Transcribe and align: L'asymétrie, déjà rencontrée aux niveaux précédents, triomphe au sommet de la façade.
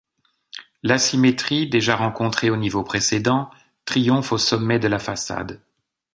L'asymétrie, 0.81 1.69
déjà 1.69 1.95
rencontrée 1.95 2.49
aux 2.49 2.57
niveaux 2.57 2.81
précédents, 2.83 3.51
triomphe 3.85 4.31
au 4.31 4.39
sommet 4.39 4.79
de 4.79 4.87
la 4.87 4.97
façade. 4.97 5.61